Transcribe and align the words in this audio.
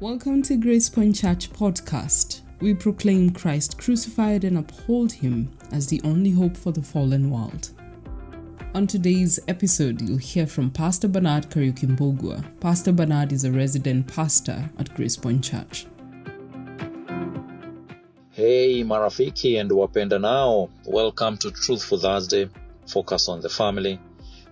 Welcome 0.00 0.40
to 0.44 0.56
Grace 0.56 0.88
Point 0.88 1.14
Church 1.14 1.52
podcast. 1.52 2.40
We 2.62 2.72
proclaim 2.72 3.28
Christ 3.32 3.76
crucified 3.76 4.44
and 4.44 4.56
uphold 4.56 5.12
him 5.12 5.50
as 5.72 5.88
the 5.88 6.00
only 6.04 6.30
hope 6.30 6.56
for 6.56 6.72
the 6.72 6.80
fallen 6.80 7.30
world. 7.30 7.72
On 8.74 8.86
today's 8.86 9.38
episode, 9.46 10.00
you'll 10.00 10.16
hear 10.16 10.46
from 10.46 10.70
Pastor 10.70 11.06
Bernard 11.06 11.50
Kariukimbogua. 11.50 12.60
Pastor 12.60 12.92
Bernard 12.92 13.30
is 13.30 13.44
a 13.44 13.52
resident 13.52 14.06
pastor 14.06 14.70
at 14.78 14.94
Grace 14.94 15.18
Point 15.18 15.44
Church. 15.44 15.86
Hey 18.30 18.82
marafiki 18.82 19.60
and 19.60 19.70
wapenda 19.70 20.18
nao, 20.18 20.70
welcome 20.86 21.36
to 21.36 21.50
Truth 21.50 21.84
for 21.84 21.98
Thursday, 21.98 22.48
focus 22.86 23.28
on 23.28 23.42
the 23.42 23.50
family. 23.50 24.00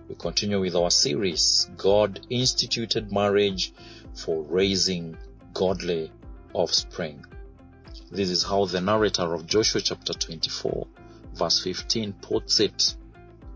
We 0.07 0.13
continue 0.13 0.59
with 0.59 0.75
our 0.75 0.91
series, 0.91 1.71
God 1.75 2.19
instituted 2.29 3.11
marriage 3.11 3.73
for 4.13 4.43
raising 4.43 5.17
godly 5.53 6.11
offspring. 6.53 7.25
This 8.11 8.29
is 8.29 8.43
how 8.43 8.65
the 8.65 8.81
narrator 8.81 9.33
of 9.33 9.45
Joshua 9.45 9.81
chapter 9.81 10.13
24 10.13 10.87
verse 11.33 11.63
15 11.63 12.13
puts 12.13 12.59
it. 12.59 12.95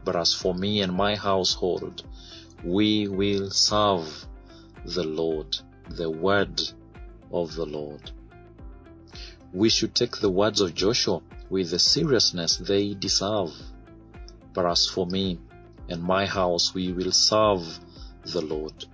But 0.05 0.15
as 0.15 0.33
for 0.33 0.53
me 0.53 0.81
and 0.81 0.93
my 0.93 1.15
household, 1.15 2.03
we 2.63 3.07
will 3.07 3.51
serve 3.51 4.25
the 4.85 5.03
Lord, 5.03 5.57
the 5.89 6.09
word 6.09 6.61
of 7.31 7.55
the 7.55 7.65
Lord. 7.65 8.11
We 9.53 9.69
should 9.69 9.95
take 9.95 10.17
the 10.17 10.29
words 10.29 10.61
of 10.61 10.73
Joshua 10.73 11.21
with 11.49 11.71
the 11.71 11.79
seriousness 11.79 12.57
they 12.57 12.93
deserve. 12.93 13.53
But 14.53 14.65
as 14.65 14.87
for 14.87 15.05
me 15.05 15.39
and 15.89 16.01
my 16.01 16.25
house, 16.25 16.73
we 16.73 16.91
will 16.91 17.11
serve 17.11 17.79
the 18.23 18.41
Lord. 18.41 18.85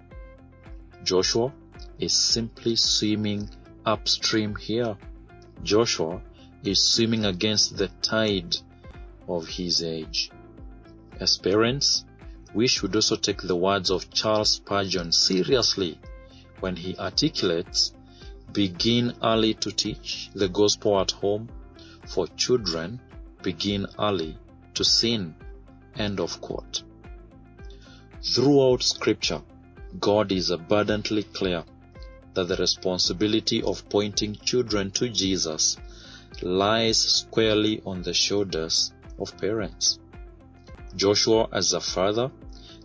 Joshua 1.04 1.54
is 2.00 2.14
simply 2.14 2.76
swimming 2.76 3.50
upstream 3.86 4.56
here. 4.56 4.98
Joshua 5.64 6.22
is 6.64 6.82
swimming 6.82 7.26
against 7.26 7.78
the 7.78 7.90
tide 8.02 8.56
of 9.28 9.48
his 9.48 9.84
age. 9.84 10.32
As 11.20 11.38
parents, 11.38 12.06
we 12.54 12.68
should 12.68 12.96
also 12.96 13.16
take 13.16 13.42
the 13.42 13.56
words 13.56 13.92
of 13.92 14.10
Charles 14.12 14.52
Spurgeon 14.52 15.12
seriously 15.12 16.00
when 16.60 16.76
he 16.76 16.98
articulates, 16.98 17.94
begin 18.52 19.14
early 19.22 19.54
to 19.56 19.72
teach 19.72 20.30
the 20.34 20.50
gospel 20.50 21.00
at 21.00 21.12
home, 21.12 21.50
for 22.08 22.28
children 22.30 23.00
begin 23.44 23.86
early 24.00 24.38
to 24.74 24.84
sin. 24.84 25.36
End 25.96 26.20
of 26.20 26.42
quote. 26.42 26.84
Throughout 28.24 28.84
scripture, 28.84 29.42
God 30.00 30.32
is 30.32 30.50
abundantly 30.50 31.24
clear 31.24 31.64
that 32.40 32.56
the 32.56 32.62
responsibility 32.62 33.62
of 33.62 33.88
pointing 33.90 34.34
children 34.36 34.92
to 34.92 35.10
Jesus 35.10 35.76
lies 36.42 36.98
squarely 36.98 37.82
on 37.86 38.02
the 38.02 38.14
shoulders 38.14 38.94
of 39.20 39.38
parents. 39.38 40.00
Joshua, 40.96 41.50
as 41.52 41.74
a 41.74 41.82
father, 41.82 42.32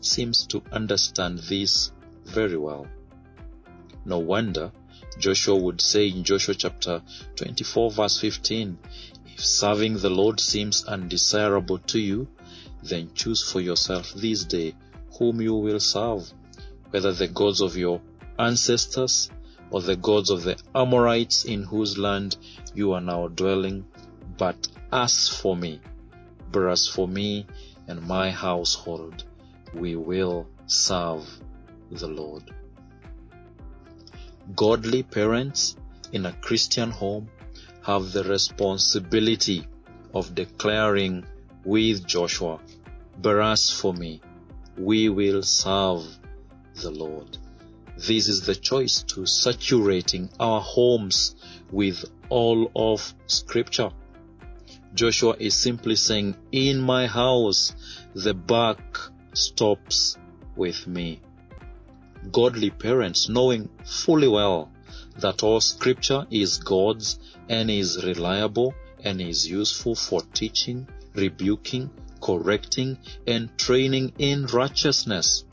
seems 0.01 0.45
to 0.49 0.61
understand 0.73 1.39
this 1.39 1.93
very 2.25 2.57
well. 2.57 2.87
No 4.05 4.19
wonder 4.19 4.73
Joshua 5.19 5.57
would 5.57 5.81
say 5.81 6.09
in 6.09 6.25
Joshua 6.25 6.55
chapter 6.55 7.03
24 7.37 7.93
verse 7.93 8.21
15, 8.21 8.77
if 9.27 9.45
serving 9.45 9.99
the 9.99 10.11
Lord 10.11 10.41
seems 10.41 10.85
undesirable 10.85 11.79
to 11.79 12.01
you, 12.01 12.27
then 12.83 13.11
choose 13.15 13.43
for 13.43 13.61
yourself 13.61 14.13
this 14.15 14.45
day 14.45 14.75
whom 15.19 15.41
you 15.41 15.55
will 15.55 15.81
serve, 15.81 16.33
whether 16.91 17.13
the 17.13 17.29
gods 17.29 17.61
of 17.61 17.77
your 17.77 18.01
ancestors 18.39 19.31
or 19.75 19.81
the 19.83 19.97
gods 19.97 20.31
of 20.31 20.45
the 20.45 20.57
Amorites 20.73 21.45
in 21.45 21.65
whose 21.65 21.99
land 21.99 22.37
you 22.77 22.93
are 22.93 23.01
now 23.01 23.27
dwelling. 23.27 23.85
But 24.39 24.69
as 24.93 25.29
for 25.29 25.57
me, 25.57 25.81
but 26.53 26.69
as 26.69 26.87
for 26.87 27.09
me 27.09 27.47
and 27.89 28.01
my 28.07 28.31
household, 28.31 29.25
we 29.75 29.97
will 29.97 30.47
serve 30.67 31.29
the 31.91 32.07
Lord. 32.07 32.45
Godly 34.55 35.03
parents 35.03 35.75
in 36.13 36.27
a 36.27 36.33
Christian 36.35 36.93
home 36.93 37.29
have 37.83 38.13
the 38.13 38.23
responsibility 38.23 39.67
of 40.15 40.37
declaring 40.37 41.25
with 41.65 42.07
Joshua, 42.07 42.61
but 43.21 43.41
as 43.41 43.71
for 43.71 43.93
me, 43.93 44.21
we 44.79 45.09
will 45.09 45.43
serve 45.43 46.05
the 46.77 46.93
Lord. 46.93 47.39
This 47.97 48.29
is 48.29 48.41
the 48.43 48.57
choice 48.57 49.05
to 49.05 49.25
saturating 49.25 50.29
our 50.41 50.61
homes 50.61 51.37
with 51.71 52.05
all 52.29 52.71
of 52.75 53.15
scripture. 53.27 53.91
Joshua 54.95 55.37
is 55.39 55.55
simply 55.55 55.95
saying, 55.95 56.37
in 56.51 56.81
my 56.81 57.07
house, 57.07 57.73
the 58.15 58.35
buck 58.35 59.13
stops 59.33 60.17
with 60.57 60.89
me. 60.89 61.21
Godly 62.33 62.71
parents 62.71 63.29
knowing 63.29 63.69
fully 63.85 64.29
well 64.29 64.73
that 65.19 65.45
all 65.45 65.61
scripture 65.61 66.27
is 66.31 66.59
God's 66.59 67.21
and 67.49 67.71
is 67.71 68.05
reliable 68.05 68.75
and 69.05 69.21
is 69.21 69.49
useful 69.49 69.95
for 69.95 70.23
teaching, 70.33 70.89
rebuking, 71.15 71.91
correcting, 72.21 72.99
and 73.27 73.57
training 73.57 74.15
in 74.19 74.47
righteousness 74.47 75.45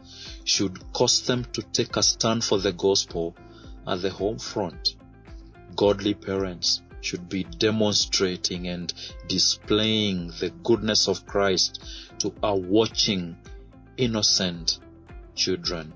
should 0.43 0.79
cause 0.93 1.21
them 1.21 1.45
to 1.53 1.61
take 1.61 1.95
a 1.97 2.03
stand 2.03 2.43
for 2.43 2.57
the 2.57 2.73
gospel 2.73 3.35
at 3.87 4.01
the 4.01 4.09
home 4.09 4.39
front. 4.39 4.95
Godly 5.75 6.13
parents 6.13 6.81
should 7.01 7.29
be 7.29 7.43
demonstrating 7.43 8.67
and 8.67 8.93
displaying 9.27 10.27
the 10.39 10.51
goodness 10.63 11.07
of 11.07 11.25
Christ 11.25 11.83
to 12.19 12.33
our 12.43 12.57
watching 12.57 13.37
innocent 13.97 14.79
children 15.35 15.93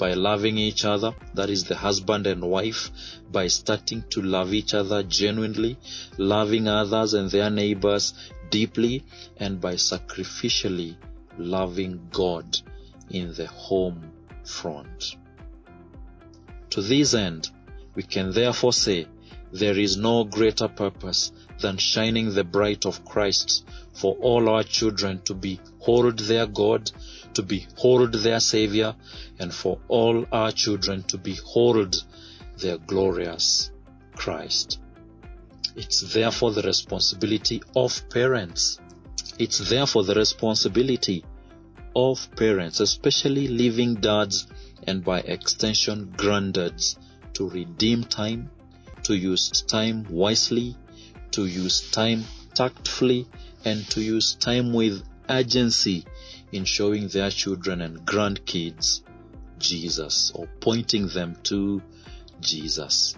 by 0.00 0.14
loving 0.14 0.56
each 0.56 0.86
other, 0.86 1.14
that 1.34 1.50
is 1.50 1.64
the 1.64 1.76
husband 1.76 2.26
and 2.26 2.42
wife, 2.42 2.90
by 3.30 3.48
starting 3.48 4.02
to 4.08 4.22
love 4.22 4.54
each 4.54 4.72
other 4.72 5.02
genuinely, 5.02 5.76
loving 6.16 6.66
others 6.68 7.12
and 7.12 7.30
their 7.30 7.50
neighbors 7.50 8.14
deeply, 8.48 9.04
and 9.36 9.60
by 9.60 9.74
sacrificially 9.74 10.96
loving 11.36 12.08
God 12.10 12.58
in 13.10 13.34
the 13.34 13.46
home 13.46 14.12
front. 14.44 15.16
To 16.70 16.82
this 16.82 17.14
end, 17.14 17.50
we 17.94 18.02
can 18.02 18.32
therefore 18.32 18.72
say 18.72 19.06
there 19.52 19.78
is 19.78 19.96
no 19.96 20.24
greater 20.24 20.68
purpose 20.68 21.32
than 21.58 21.76
shining 21.76 22.32
the 22.32 22.44
bright 22.44 22.86
of 22.86 23.04
Christ 23.04 23.64
for 23.92 24.14
all 24.20 24.48
our 24.48 24.62
children 24.62 25.20
to 25.24 25.34
behold 25.34 26.20
their 26.20 26.46
God, 26.46 26.90
to 27.34 27.42
behold 27.42 28.14
their 28.14 28.40
Savior, 28.40 28.94
and 29.38 29.52
for 29.52 29.80
all 29.88 30.24
our 30.30 30.52
children 30.52 31.02
to 31.04 31.18
behold 31.18 32.04
their 32.58 32.78
glorious 32.78 33.70
Christ. 34.14 34.80
It's 35.74 36.00
therefore 36.14 36.52
the 36.52 36.62
responsibility 36.62 37.62
of 37.74 38.08
parents. 38.10 38.80
It's 39.38 39.58
therefore 39.58 40.04
the 40.04 40.14
responsibility 40.14 41.24
of 41.94 42.28
parents, 42.36 42.80
especially 42.80 43.48
living 43.48 43.96
dads 43.96 44.46
and 44.86 45.04
by 45.04 45.20
extension 45.20 46.12
granddads, 46.16 46.96
to 47.34 47.48
redeem 47.48 48.04
time, 48.04 48.50
to 49.02 49.16
use 49.16 49.62
time 49.62 50.06
wisely, 50.10 50.76
to 51.32 51.46
use 51.46 51.90
time 51.90 52.24
tactfully, 52.54 53.26
and 53.64 53.88
to 53.90 54.02
use 54.02 54.34
time 54.34 54.72
with 54.72 55.02
urgency 55.28 56.04
in 56.52 56.64
showing 56.64 57.08
their 57.08 57.30
children 57.30 57.80
and 57.80 58.00
grandkids 58.06 59.02
Jesus 59.58 60.32
or 60.34 60.48
pointing 60.60 61.08
them 61.08 61.36
to 61.44 61.82
Jesus. 62.40 63.16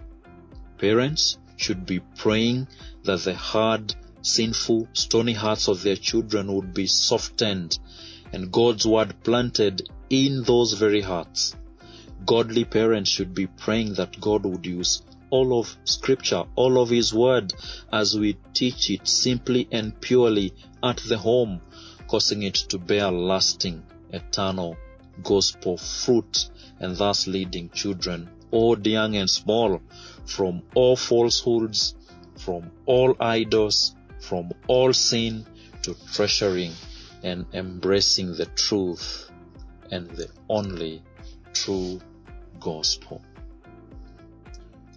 Parents 0.78 1.38
should 1.56 1.86
be 1.86 2.00
praying 2.00 2.66
that 3.04 3.20
the 3.20 3.34
hard, 3.34 3.94
sinful, 4.22 4.88
stony 4.92 5.32
hearts 5.32 5.68
of 5.68 5.82
their 5.82 5.96
children 5.96 6.52
would 6.52 6.74
be 6.74 6.86
softened 6.86 7.78
and 8.32 8.50
God's 8.50 8.86
word 8.86 9.14
planted 9.22 9.88
in 10.08 10.42
those 10.44 10.72
very 10.72 11.02
hearts. 11.02 11.54
Godly 12.24 12.64
parents 12.64 13.10
should 13.10 13.34
be 13.34 13.46
praying 13.46 13.94
that 13.94 14.20
God 14.20 14.44
would 14.44 14.64
use 14.64 15.02
all 15.30 15.58
of 15.58 15.76
scripture, 15.84 16.44
all 16.56 16.80
of 16.80 16.90
his 16.90 17.12
word 17.12 17.52
as 17.92 18.18
we 18.18 18.36
teach 18.54 18.90
it 18.90 19.08
simply 19.08 19.66
and 19.72 19.98
purely 20.00 20.54
at 20.82 20.98
the 21.08 21.18
home, 21.18 21.60
causing 22.06 22.42
it 22.42 22.54
to 22.54 22.78
bear 22.78 23.10
lasting, 23.10 23.82
eternal 24.10 24.76
gospel 25.22 25.76
fruit 25.76 26.48
and 26.80 26.96
thus 26.96 27.26
leading 27.26 27.70
children, 27.70 28.28
old, 28.50 28.86
young 28.86 29.16
and 29.16 29.30
small, 29.30 29.80
from 30.26 30.62
all 30.74 30.96
falsehoods, 30.96 31.94
from 32.36 32.70
all 32.86 33.16
idols, 33.20 33.94
from 34.20 34.50
all 34.68 34.92
sin 34.92 35.46
to 35.82 35.96
treasuring 36.12 36.72
and 37.22 37.46
embracing 37.52 38.34
the 38.36 38.46
truth 38.46 39.30
and 39.90 40.08
the 40.10 40.28
only 40.48 41.02
true 41.52 42.00
gospel. 42.60 43.22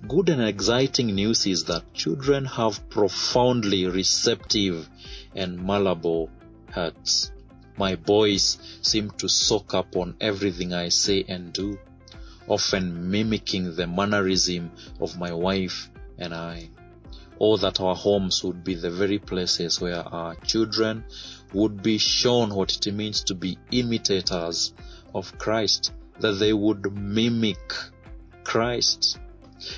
good 0.08 0.30
and 0.30 0.42
exciting 0.42 1.08
news 1.08 1.48
is 1.48 1.66
that 1.66 1.94
children 1.94 2.46
have 2.46 2.90
profoundly 2.90 3.88
receptive 3.88 4.88
and 5.34 5.60
malleable 5.60 6.30
hearts. 6.72 7.32
My 7.78 7.96
boys 7.96 8.58
seem 8.82 9.10
to 9.18 9.28
soak 9.28 9.74
up 9.74 9.96
on 9.96 10.16
everything 10.22 10.74
I 10.74 10.90
say 10.90 11.26
and 11.28 11.52
do, 11.52 11.80
often 12.48 13.10
mimicking 13.10 13.76
the 13.76 13.88
mannerism 13.88 14.72
of 15.00 15.18
my 15.18 15.32
wife 15.34 15.90
and 16.18 16.34
I. 16.34 16.70
Or 17.38 17.58
that 17.58 17.82
our 17.82 17.96
homes 17.96 18.44
would 18.44 18.64
be 18.64 18.76
the 18.76 18.92
very 18.92 19.20
places 19.20 19.82
where 19.82 20.02
our 20.08 20.36
children 20.36 21.04
would 21.54 21.84
be 21.84 21.98
shown 21.98 22.54
what 22.54 22.76
it 22.76 22.94
means 22.94 23.24
to 23.24 23.36
be 23.36 23.58
imitators 23.72 24.74
of 25.14 25.38
Christ, 25.38 25.92
that 26.20 26.34
they 26.34 26.54
would 26.54 26.94
mimic 26.94 27.74
Christ, 28.44 29.20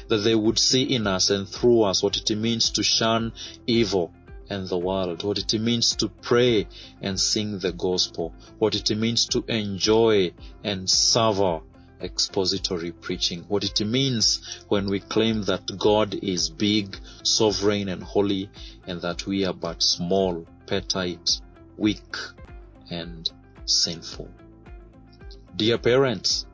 that 0.08 0.18
they 0.18 0.36
would 0.36 0.60
see 0.60 0.84
in 0.84 1.08
us 1.08 1.30
and 1.30 1.48
through 1.48 1.84
us 1.84 2.04
what 2.04 2.18
it 2.18 2.36
means 2.36 2.72
to 2.72 2.84
shun 2.84 3.34
evil 3.66 4.12
and 4.50 4.68
the 4.68 4.78
world, 4.78 5.24
what 5.24 5.38
it 5.38 5.60
means 5.60 5.96
to 5.98 6.10
pray 6.10 6.68
and 7.02 7.20
sing 7.20 7.60
the 7.60 7.72
gospel, 7.72 8.34
what 8.60 8.76
it 8.76 8.96
means 8.96 9.26
to 9.28 9.44
enjoy 9.48 10.32
and 10.64 10.90
savor 10.90 11.62
expository 12.02 12.92
preaching, 12.92 13.44
what 13.48 13.64
it 13.64 13.86
means 13.86 14.64
when 14.68 14.88
we 14.90 15.00
claim 15.00 15.44
that 15.44 15.78
God 15.78 16.14
is 16.16 16.50
big, 16.50 16.98
sovereign, 17.24 17.90
and 17.90 18.04
holy, 18.04 18.50
and 18.86 19.02
that 19.02 19.26
we 19.26 19.46
are 19.46 19.54
but 19.54 19.82
small, 19.82 20.46
petite, 20.66 21.42
weak, 21.78 22.16
and 22.90 23.30
sinful. 23.66 24.30
Dear 25.56 25.78
parents, 25.78 26.46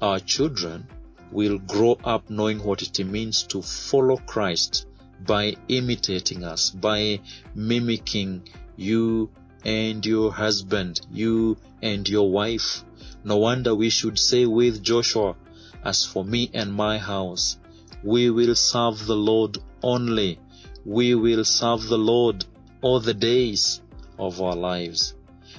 our 0.00 0.20
children 0.20 0.86
will 1.32 1.58
grow 1.58 1.98
up 2.04 2.30
knowing 2.30 2.62
what 2.62 2.82
it 2.82 3.04
means 3.04 3.42
to 3.44 3.62
follow 3.62 4.16
Christ 4.16 4.86
by 5.26 5.56
imitating 5.68 6.44
us, 6.44 6.70
by 6.70 7.20
mimicking 7.54 8.48
you 8.76 9.30
and 9.64 10.04
your 10.04 10.32
husband, 10.32 11.00
you 11.10 11.56
and 11.82 12.08
your 12.08 12.30
wife. 12.30 12.84
No 13.26 13.38
wonder 13.38 13.74
we 13.74 13.88
should 13.88 14.18
say 14.18 14.44
with 14.44 14.82
Joshua, 14.82 15.34
As 15.82 16.04
for 16.04 16.24
me 16.24 16.50
and 16.52 16.74
my 16.74 16.98
house, 16.98 17.56
we 18.02 18.28
will 18.28 18.54
serve 18.54 19.06
the 19.06 19.16
Lord 19.16 19.56
only. 19.82 20.38
We 20.84 21.14
will 21.14 21.44
serve 21.44 21.88
the 21.88 21.96
Lord 21.96 22.44
all 22.82 23.00
the 23.00 23.14
days 23.14 23.80
of 24.18 24.42
our 24.42 24.54
lives. 24.54 25.14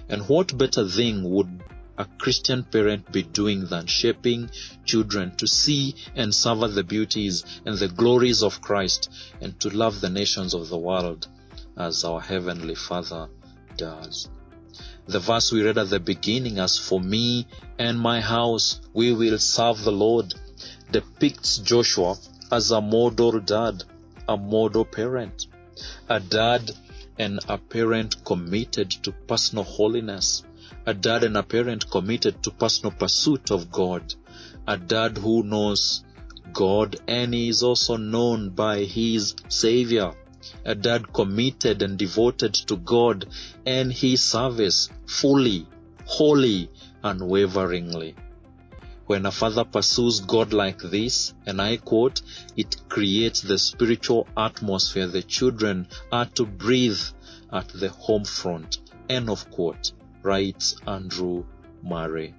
And 0.08 0.30
what 0.30 0.56
better 0.56 0.88
thing 0.88 1.28
would 1.32 1.64
a 1.98 2.06
Christian 2.20 2.64
parent 2.64 3.12
be 3.12 3.24
doing 3.24 3.66
than 3.66 3.88
shaping 3.88 4.52
children 4.84 5.36
to 5.38 5.48
see 5.48 5.96
and 6.14 6.36
savor 6.36 6.68
the 6.68 6.84
beauties 6.84 7.44
and 7.66 7.78
the 7.80 7.88
glories 7.88 8.44
of 8.44 8.62
Christ 8.62 9.10
and 9.42 9.60
to 9.62 9.70
love 9.70 10.02
the 10.02 10.10
nations 10.10 10.54
of 10.54 10.70
the 10.70 10.78
world 10.78 11.28
as 11.78 12.04
our 12.04 12.22
Heavenly 12.22 12.76
Father 12.76 13.30
does. 13.78 14.30
The 15.08 15.20
verse 15.20 15.52
we 15.52 15.62
read 15.64 15.78
at 15.78 15.92
the 15.92 16.00
beginning, 16.00 16.58
as 16.58 16.80
for 16.80 17.00
me 17.00 17.46
and 17.78 18.00
my 18.00 18.22
house, 18.22 18.82
we 18.94 19.14
will 19.14 19.38
serve 19.38 19.84
the 19.84 19.92
Lord, 19.92 20.34
depicts 20.92 21.60
Joshua 21.60 22.18
as 22.52 22.72
a 22.72 22.82
model 22.82 23.40
dad, 23.40 23.84
a 24.28 24.36
model 24.36 24.84
parent, 24.84 25.46
a 26.10 26.20
dad 26.20 26.72
and 27.20 27.40
a 27.48 27.58
parent 27.60 28.24
committed 28.26 28.90
to 29.04 29.12
personal 29.12 29.64
holiness, 29.64 30.44
a 30.88 30.94
dad 30.94 31.24
and 31.24 31.38
a 31.38 31.44
parent 31.44 31.90
committed 31.92 32.42
to 32.42 32.50
personal 32.52 32.92
pursuit 32.92 33.52
of 33.52 33.72
God, 33.72 34.16
a 34.68 34.76
dad 34.76 35.20
who 35.20 35.44
knows 35.44 36.04
God 36.52 36.96
and 37.08 37.36
is 37.36 37.62
also 37.62 37.98
known 37.98 38.50
by 38.50 38.80
his 38.80 39.36
Savior, 39.50 40.14
a 40.64 40.76
dad 40.76 41.14
committed 41.14 41.82
and 41.82 41.98
devoted 41.98 42.54
to 42.54 42.78
God 42.78 43.26
and 43.66 43.92
his 43.92 44.24
service 44.24 44.90
fully, 45.06 45.68
wholly, 46.06 46.70
unwaveringly. 47.04 48.16
When 49.08 49.26
a 49.28 49.32
father 49.32 49.64
pursues 49.64 50.20
God 50.22 50.52
like 50.52 50.80
this, 50.80 51.34
and 51.46 51.62
I 51.62 51.78
quote, 51.78 52.22
it 52.58 52.76
creates 52.90 53.42
the 53.42 53.60
spiritual 53.60 54.28
atmosphere 54.36 55.08
the 55.08 55.22
children 55.22 55.88
are 56.12 56.26
to 56.34 56.46
breathe 56.46 57.02
at 57.54 57.68
the 57.70 57.90
home 57.90 58.26
front. 58.26 58.80
End 59.08 59.30
of 59.30 59.52
quote, 59.52 59.92
writes 60.24 60.76
Andrew 60.88 61.46
Murray. 61.84 62.34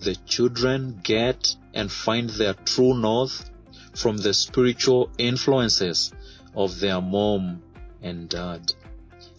The 0.00 0.16
children 0.26 1.00
get 1.02 1.54
and 1.74 1.92
find 1.92 2.30
their 2.30 2.54
true 2.54 2.98
north 2.98 3.50
from 3.94 4.16
the 4.16 4.32
spiritual 4.32 5.10
influences 5.18 6.12
of 6.54 6.80
their 6.80 7.00
mom 7.00 7.62
and 8.02 8.28
dad. 8.28 8.72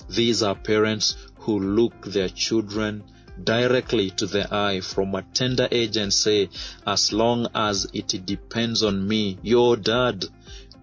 These 0.10 0.44
are 0.44 0.56
parents 0.56 1.15
who 1.39 1.60
look 1.60 2.06
their 2.06 2.30
children 2.30 3.04
directly 3.44 4.12
to 4.12 4.27
the 4.27 4.54
eye 4.54 4.80
from 4.81 5.15
a 5.15 5.21
tender 5.21 5.68
age 5.71 5.98
and 5.98 6.13
say, 6.13 6.50
as 6.86 7.12
long 7.12 7.48
as 7.56 7.88
it 7.94 8.25
depends 8.25 8.83
on 8.83 9.07
me, 9.07 9.38
your 9.42 9.75
dad, 9.75 10.25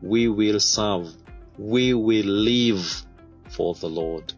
we 0.02 0.28
will 0.28 0.60
serve. 0.60 1.12
We 1.58 1.94
will 1.94 2.26
live 2.26 3.04
for 3.48 3.74
the 3.74 3.88
Lord. 3.88 4.32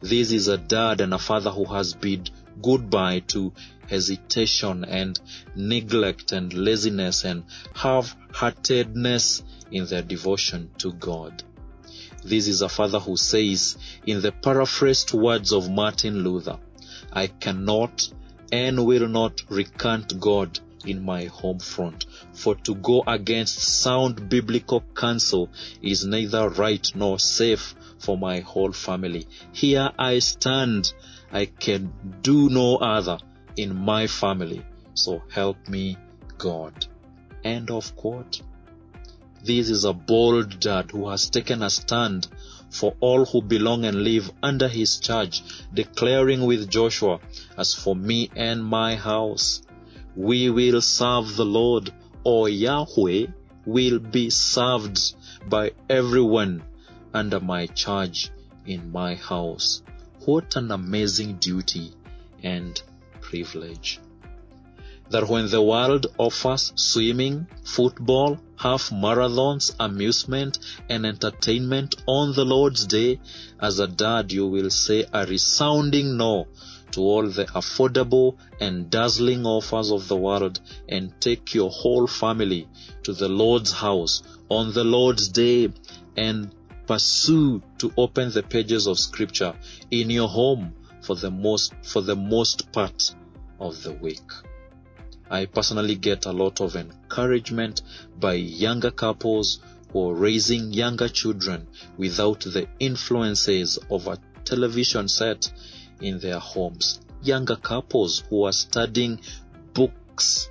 This 0.00 0.32
is 0.32 0.48
a 0.48 0.58
dad 0.58 1.00
and 1.00 1.14
a 1.14 1.18
father 1.18 1.50
who 1.50 1.64
has 1.64 1.94
bid 1.94 2.30
goodbye 2.60 3.20
to 3.28 3.52
hesitation 3.88 4.84
and 4.84 5.18
neglect 5.56 6.32
and 6.32 6.52
laziness 6.52 7.24
and 7.24 7.44
half-heartedness 7.74 9.42
in 9.72 9.86
their 9.86 10.02
devotion 10.02 10.70
to 10.78 10.92
God. 10.92 11.42
This 12.24 12.46
is 12.46 12.62
a 12.62 12.68
father 12.68 13.00
who 13.00 13.16
says, 13.16 13.76
in 14.06 14.20
the 14.20 14.30
paraphrased 14.30 15.12
words 15.12 15.52
of 15.52 15.70
Martin 15.70 16.22
Luther, 16.22 16.58
I 17.12 17.26
cannot 17.26 18.08
and 18.52 18.86
will 18.86 19.08
not 19.08 19.40
recant 19.48 20.20
God 20.20 20.60
in 20.86 21.04
my 21.04 21.24
home 21.24 21.58
front. 21.58 22.06
For 22.32 22.54
to 22.56 22.74
go 22.74 23.02
against 23.06 23.58
sound 23.60 24.28
biblical 24.28 24.84
counsel 24.94 25.50
is 25.80 26.04
neither 26.04 26.48
right 26.48 26.86
nor 26.94 27.18
safe 27.18 27.74
for 27.98 28.18
my 28.18 28.40
whole 28.40 28.72
family. 28.72 29.26
Here 29.52 29.90
I 29.98 30.18
stand. 30.18 30.92
I 31.32 31.46
can 31.46 31.92
do 32.22 32.50
no 32.50 32.76
other 32.76 33.18
in 33.56 33.76
my 33.76 34.06
family. 34.06 34.64
So 34.94 35.22
help 35.30 35.68
me, 35.68 35.96
God. 36.38 36.86
End 37.42 37.70
of 37.70 37.96
quote. 37.96 38.42
This 39.44 39.70
is 39.70 39.84
a 39.84 39.92
bold 39.92 40.60
dad 40.60 40.92
who 40.92 41.08
has 41.08 41.28
taken 41.28 41.64
a 41.64 41.70
stand 41.70 42.28
for 42.70 42.94
all 43.00 43.24
who 43.24 43.42
belong 43.42 43.84
and 43.84 44.04
live 44.04 44.30
under 44.40 44.68
his 44.68 44.98
charge, 44.98 45.42
declaring 45.74 46.46
with 46.46 46.70
Joshua, 46.70 47.18
As 47.58 47.74
for 47.74 47.96
me 47.96 48.30
and 48.36 48.64
my 48.64 48.94
house, 48.94 49.62
we 50.14 50.48
will 50.48 50.80
serve 50.80 51.34
the 51.34 51.44
Lord, 51.44 51.92
or 52.22 52.48
Yahweh 52.48 53.26
will 53.66 53.98
be 53.98 54.30
served 54.30 55.14
by 55.48 55.72
everyone 55.90 56.62
under 57.12 57.40
my 57.40 57.66
charge 57.66 58.30
in 58.64 58.92
my 58.92 59.16
house. 59.16 59.82
What 60.24 60.54
an 60.54 60.70
amazing 60.70 61.38
duty 61.38 61.94
and 62.44 62.80
privilege. 63.20 63.98
That 65.12 65.28
when 65.28 65.50
the 65.50 65.60
world 65.60 66.06
offers 66.16 66.72
swimming, 66.74 67.46
football, 67.64 68.38
half 68.56 68.90
marathons, 68.90 69.74
amusement, 69.78 70.58
and 70.88 71.04
entertainment 71.04 71.96
on 72.06 72.32
the 72.32 72.46
Lord's 72.46 72.86
day, 72.86 73.20
as 73.60 73.78
a 73.78 73.86
dad, 73.86 74.32
you 74.32 74.46
will 74.46 74.70
say 74.70 75.04
a 75.12 75.26
resounding 75.26 76.16
no 76.16 76.46
to 76.92 77.02
all 77.02 77.26
the 77.28 77.44
affordable 77.44 78.36
and 78.58 78.88
dazzling 78.88 79.44
offers 79.44 79.90
of 79.90 80.08
the 80.08 80.16
world 80.16 80.60
and 80.88 81.12
take 81.20 81.52
your 81.52 81.68
whole 81.70 82.06
family 82.06 82.66
to 83.02 83.12
the 83.12 83.28
Lord's 83.28 83.72
house 83.72 84.22
on 84.48 84.72
the 84.72 84.84
Lord's 84.84 85.28
day 85.28 85.68
and 86.16 86.54
pursue 86.86 87.60
to 87.76 87.92
open 87.98 88.30
the 88.30 88.42
pages 88.42 88.86
of 88.86 88.98
scripture 88.98 89.54
in 89.90 90.08
your 90.08 90.28
home 90.28 90.72
for 91.02 91.16
the 91.16 91.30
most 91.30 91.74
for 91.82 92.00
the 92.00 92.16
most 92.16 92.72
part 92.72 93.14
of 93.60 93.82
the 93.82 93.92
week. 93.92 94.22
I 95.32 95.46
personally 95.46 95.94
get 95.94 96.26
a 96.26 96.30
lot 96.30 96.60
of 96.60 96.76
encouragement 96.76 97.80
by 98.20 98.34
younger 98.34 98.90
couples 98.90 99.60
who 99.90 100.10
are 100.10 100.14
raising 100.14 100.74
younger 100.74 101.08
children 101.08 101.68
without 101.96 102.40
the 102.40 102.68
influences 102.78 103.78
of 103.90 104.08
a 104.08 104.18
television 104.44 105.08
set 105.08 105.50
in 106.02 106.18
their 106.18 106.38
homes. 106.38 107.00
Younger 107.22 107.56
couples 107.56 108.22
who 108.28 108.44
are 108.44 108.52
studying 108.52 109.20
books 109.72 110.50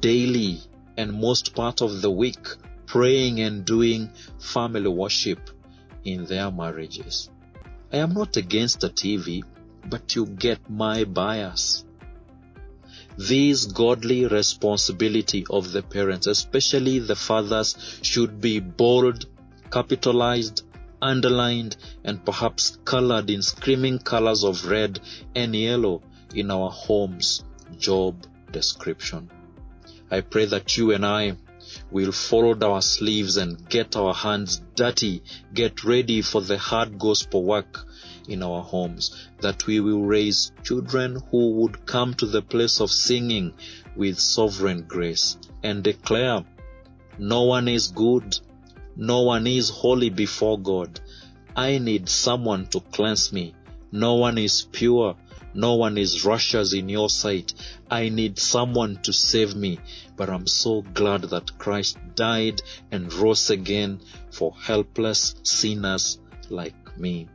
daily 0.00 0.60
and 0.96 1.12
most 1.12 1.54
part 1.54 1.80
of 1.80 2.02
the 2.02 2.10
week, 2.10 2.48
praying 2.86 3.38
and 3.38 3.64
doing 3.64 4.10
family 4.40 4.88
worship 4.88 5.50
in 6.04 6.24
their 6.24 6.50
marriages. 6.50 7.30
I 7.92 7.98
am 7.98 8.12
not 8.12 8.36
against 8.36 8.80
the 8.80 8.90
TV, 8.90 9.44
but 9.88 10.16
you 10.16 10.26
get 10.26 10.68
my 10.68 11.04
bias. 11.04 11.84
This 13.18 13.64
godly 13.64 14.26
responsibility 14.26 15.44
of 15.50 15.72
the 15.72 15.82
parents, 15.82 16.28
especially 16.28 17.00
the 17.00 17.16
fathers, 17.16 17.98
should 18.00 18.40
be 18.40 18.60
bold, 18.60 19.26
capitalized, 19.72 20.62
underlined, 21.02 21.76
and 22.04 22.24
perhaps 22.24 22.78
colored 22.84 23.28
in 23.28 23.42
screaming 23.42 23.98
colors 23.98 24.44
of 24.44 24.66
red 24.66 25.00
and 25.34 25.52
yellow 25.56 26.00
in 26.32 26.52
our 26.52 26.70
homes 26.70 27.42
job 27.76 28.24
description. 28.52 29.28
I 30.12 30.20
pray 30.20 30.44
that 30.44 30.76
you 30.76 30.92
and 30.92 31.04
I 31.04 31.36
will 31.90 32.12
fold 32.12 32.62
our 32.62 32.82
sleeves 32.82 33.36
and 33.36 33.68
get 33.68 33.96
our 33.96 34.14
hands 34.14 34.60
dirty, 34.74 35.22
get 35.54 35.84
ready 35.84 36.22
for 36.22 36.40
the 36.40 36.58
hard 36.58 36.98
gospel 36.98 37.44
work 37.44 37.86
in 38.28 38.42
our 38.42 38.62
homes, 38.62 39.28
that 39.40 39.66
we 39.66 39.80
will 39.80 40.02
raise 40.02 40.52
children 40.62 41.20
who 41.30 41.52
would 41.52 41.86
come 41.86 42.14
to 42.14 42.26
the 42.26 42.42
place 42.42 42.80
of 42.80 42.90
singing 42.90 43.52
with 43.96 44.18
sovereign 44.18 44.82
grace 44.82 45.36
and 45.62 45.82
declare, 45.82 46.44
No 47.18 47.42
one 47.44 47.68
is 47.68 47.88
good, 47.88 48.38
no 48.96 49.22
one 49.22 49.46
is 49.46 49.70
holy 49.70 50.10
before 50.10 50.58
God. 50.58 51.00
I 51.54 51.78
need 51.78 52.08
someone 52.08 52.66
to 52.68 52.80
cleanse 52.80 53.32
me. 53.32 53.54
No 53.90 54.14
one 54.14 54.38
is 54.38 54.66
pure. 54.70 55.16
No 55.54 55.74
one 55.74 55.98
is 55.98 56.24
righteous 56.24 56.72
in 56.72 56.88
your 56.88 57.08
sight. 57.08 57.54
I 57.90 58.08
need 58.08 58.38
someone 58.38 58.96
to 59.02 59.12
save 59.12 59.54
me. 59.54 59.78
But 60.16 60.30
I'm 60.30 60.46
so 60.46 60.82
glad 60.82 61.22
that 61.22 61.58
Christ 61.58 61.98
died 62.14 62.60
and 62.90 63.12
rose 63.12 63.50
again 63.50 64.00
for 64.30 64.52
helpless 64.54 65.34
sinners 65.42 66.18
like 66.50 66.98
me. 66.98 67.28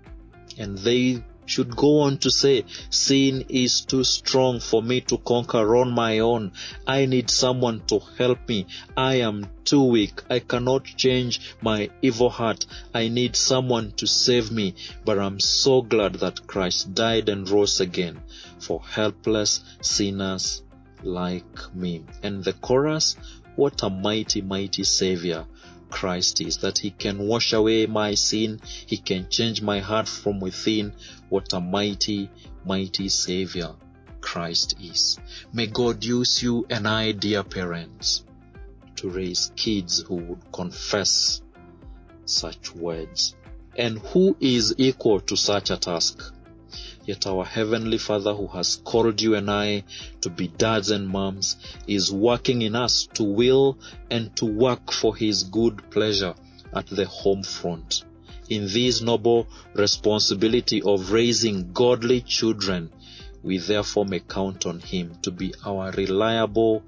And 0.58 0.78
they 0.78 1.24
should 1.46 1.76
go 1.76 2.00
on 2.02 2.18
to 2.20 2.32
say, 2.32 2.66
sin 2.90 3.46
is 3.50 3.82
too 3.82 4.04
strong 4.04 4.60
for 4.60 4.82
me 4.82 5.02
to 5.02 5.18
conquer 5.18 5.76
on 5.76 5.92
my 5.92 6.20
own. 6.20 6.52
I 6.88 7.06
need 7.06 7.30
someone 7.30 7.82
to 7.88 8.00
help 8.18 8.48
me. 8.48 8.68
I 8.96 9.16
am 9.16 9.48
too 9.66 9.84
weak. 9.84 10.22
I 10.30 10.40
cannot 10.40 10.86
change 10.86 11.40
my 11.62 11.90
evil 12.02 12.30
heart. 12.30 12.66
I 12.94 13.08
need 13.08 13.36
someone 13.36 13.92
to 13.98 14.08
save 14.08 14.52
me. 14.52 14.76
But 15.06 15.20
I'm 15.20 15.40
so 15.40 15.82
glad 15.82 16.16
that 16.16 16.48
Christ 16.48 16.94
died 16.94 17.30
and 17.30 17.50
rose 17.50 17.80
again 17.80 18.22
for 18.60 18.82
helpless 18.82 19.62
sinners 19.82 20.64
like 21.04 21.76
me. 21.76 22.04
And 22.22 22.44
the 22.44 22.54
chorus, 22.54 23.18
what 23.56 23.84
a 23.84 23.90
mighty, 23.90 24.42
mighty 24.42 24.84
Savior 24.84 25.46
Christ 25.94 26.42
is, 26.42 26.58
that 26.58 26.80
He 26.80 26.90
can 26.90 27.20
wash 27.20 27.54
away 27.54 27.86
my 27.86 28.16
sin, 28.16 28.60
He 28.88 28.98
can 28.98 29.30
change 29.30 29.62
my 29.62 29.80
heart 29.80 30.08
from 30.08 30.40
within. 30.40 30.94
What 31.30 31.54
a 31.54 31.60
mighty, 31.62 32.32
mighty 32.66 33.10
Savior 33.10 33.76
Christ 34.20 34.76
is. 34.82 35.20
May 35.54 35.68
God 35.68 36.04
use 36.04 36.42
you 36.42 36.66
and 36.68 36.88
I, 36.88 37.12
dear 37.12 37.44
parents, 37.44 38.26
to 38.96 39.10
raise 39.10 39.52
kids 39.56 40.00
who 40.02 40.16
would 40.16 40.52
confess 40.52 41.44
such 42.26 42.74
words. 42.74 43.36
And 43.78 44.00
who 44.00 44.36
is 44.40 44.74
equal 44.80 45.20
to 45.22 45.36
such 45.38 45.70
a 45.70 45.78
task? 45.78 46.33
Yet 47.06 47.28
our 47.28 47.44
Heavenly 47.44 47.98
Father, 47.98 48.34
who 48.34 48.48
has 48.48 48.78
called 48.78 49.22
you 49.22 49.36
and 49.36 49.52
I 49.52 49.84
to 50.22 50.30
be 50.30 50.48
dads 50.48 50.90
and 50.90 51.08
moms, 51.08 51.58
is 51.86 52.12
working 52.12 52.62
in 52.62 52.76
us 52.76 53.08
to 53.16 53.24
will 53.24 53.78
and 54.10 54.36
to 54.38 54.46
work 54.46 54.92
for 54.92 55.16
His 55.16 55.44
good 55.44 55.92
pleasure 55.92 56.34
at 56.74 56.88
the 56.88 57.06
home 57.06 57.44
front. 57.44 58.04
In 58.50 58.68
this 58.68 59.02
noble 59.02 59.48
responsibility 59.74 60.82
of 60.82 61.12
raising 61.12 61.74
godly 61.74 62.22
children, 62.22 62.90
we 63.44 63.58
therefore 63.58 64.06
may 64.06 64.22
count 64.22 64.66
on 64.66 64.80
Him 64.80 65.18
to 65.22 65.32
be 65.32 65.54
our 65.66 65.92
reliable 65.92 66.84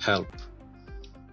help 0.00 0.32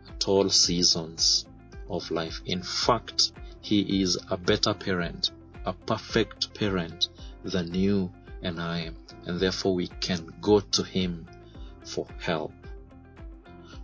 at 0.10 0.28
all 0.28 0.50
seasons 0.50 1.46
of 1.90 2.10
life. 2.12 2.42
In 2.46 2.62
fact, 2.62 3.32
He 3.62 4.02
is 4.02 4.18
a 4.30 4.38
better 4.38 4.74
parent, 4.74 5.32
a 5.66 5.74
perfect 5.74 6.54
parent 6.54 7.10
than 7.44 7.74
you 7.74 8.12
and 8.42 8.60
I, 8.60 8.92
and 9.26 9.40
therefore 9.40 9.76
we 9.76 9.88
can 9.88 10.34
go 10.42 10.60
to 10.60 10.84
Him 10.84 11.28
for 11.84 12.08
help. 12.20 12.54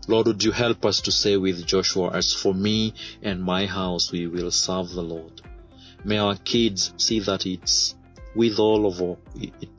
Lord, 0.07 0.27
would 0.27 0.43
you 0.43 0.51
help 0.51 0.85
us 0.85 1.01
to 1.01 1.11
say 1.11 1.37
with 1.37 1.65
Joshua, 1.65 2.11
as 2.11 2.33
for 2.33 2.53
me 2.53 2.93
and 3.21 3.41
my 3.41 3.65
house, 3.65 4.11
we 4.11 4.27
will 4.27 4.51
serve 4.51 4.89
the 4.89 5.01
Lord. 5.01 5.41
May 6.03 6.17
our 6.17 6.35
kids 6.35 6.93
see 6.97 7.21
that 7.21 7.45
it's 7.45 7.95
with 8.35 8.59
all 8.59 8.85
of 8.85 9.01
our, 9.01 9.17
it, 9.35 9.69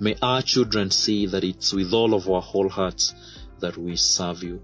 may 0.00 0.16
our 0.22 0.40
children 0.40 0.90
see 0.90 1.26
that 1.26 1.44
it's 1.44 1.74
with 1.74 1.92
all 1.92 2.14
of 2.14 2.30
our 2.30 2.40
whole 2.40 2.70
hearts 2.70 3.14
that 3.60 3.76
we 3.76 3.96
serve 3.96 4.42
you. 4.42 4.62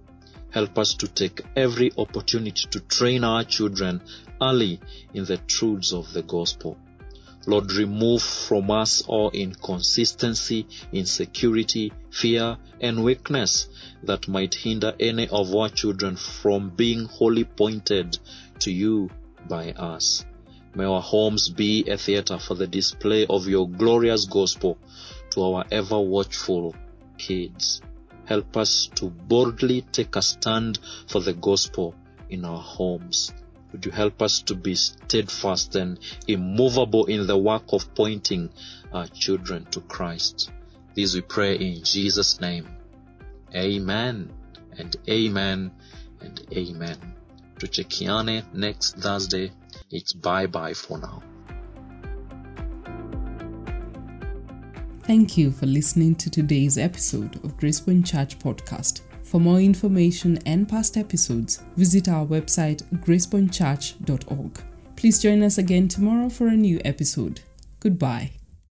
Help 0.50 0.78
us 0.78 0.94
to 0.94 1.08
take 1.08 1.42
every 1.56 1.92
opportunity 1.98 2.66
to 2.70 2.80
train 2.80 3.24
our 3.24 3.44
children 3.44 4.02
early 4.40 4.80
in 5.12 5.24
the 5.26 5.36
truths 5.36 5.92
of 5.92 6.12
the 6.12 6.22
gospel. 6.22 6.78
Lord, 7.44 7.72
remove 7.72 8.22
from 8.22 8.70
us 8.70 9.02
all 9.02 9.30
inconsistency, 9.30 10.66
insecurity, 10.92 11.92
fear, 12.10 12.56
and 12.80 13.02
weakness 13.02 13.68
that 14.04 14.28
might 14.28 14.54
hinder 14.54 14.94
any 15.00 15.28
of 15.28 15.52
our 15.54 15.68
children 15.68 16.14
from 16.14 16.70
being 16.70 17.06
wholly 17.06 17.44
pointed 17.44 18.16
to 18.60 18.70
you 18.70 19.10
by 19.48 19.72
us. 19.72 20.24
May 20.74 20.84
our 20.84 21.02
homes 21.02 21.48
be 21.48 21.84
a 21.88 21.98
theater 21.98 22.38
for 22.38 22.54
the 22.54 22.68
display 22.68 23.26
of 23.26 23.48
your 23.48 23.68
glorious 23.68 24.24
gospel 24.24 24.78
to 25.30 25.42
our 25.42 25.64
ever 25.70 26.00
watchful 26.00 26.76
kids. 27.18 27.82
Help 28.24 28.56
us 28.56 28.88
to 28.94 29.10
boldly 29.10 29.82
take 29.92 30.14
a 30.14 30.22
stand 30.22 30.78
for 31.08 31.20
the 31.20 31.34
gospel 31.34 31.94
in 32.30 32.44
our 32.44 32.60
homes. 32.60 33.32
Would 33.72 33.86
you 33.86 33.90
help 33.90 34.20
us 34.20 34.42
to 34.42 34.54
be 34.54 34.74
steadfast 34.74 35.74
and 35.76 35.98
immovable 36.28 37.06
in 37.06 37.26
the 37.26 37.36
work 37.36 37.72
of 37.72 37.94
pointing 37.94 38.50
our 38.92 39.06
children 39.08 39.64
to 39.70 39.80
Christ? 39.80 40.50
This 40.94 41.14
we 41.14 41.22
pray 41.22 41.56
in 41.56 41.82
Jesus' 41.82 42.40
name. 42.40 42.68
Amen 43.54 44.30
and 44.78 44.94
amen 45.08 45.72
and 46.20 46.46
amen. 46.52 46.98
To 47.58 47.66
Tuchekiane 47.66 48.44
next 48.54 48.96
Thursday. 48.96 49.52
It's 49.90 50.12
bye 50.12 50.46
bye 50.46 50.74
for 50.74 50.98
now. 50.98 51.22
Thank 55.04 55.36
you 55.36 55.50
for 55.50 55.66
listening 55.66 56.14
to 56.16 56.30
today's 56.30 56.78
episode 56.78 57.36
of 57.44 57.56
Gracepoint 57.56 58.06
Church 58.06 58.38
Podcast. 58.38 59.02
For 59.32 59.40
more 59.40 59.60
information 59.60 60.38
and 60.44 60.68
past 60.68 60.98
episodes, 60.98 61.62
visit 61.74 62.06
our 62.06 62.26
website 62.26 62.82
gracepointchurch.org. 63.02 64.60
Please 64.94 65.22
join 65.22 65.42
us 65.42 65.56
again 65.56 65.88
tomorrow 65.88 66.28
for 66.28 66.48
a 66.48 66.54
new 66.54 66.82
episode. 66.84 67.40
Goodbye. 67.80 68.32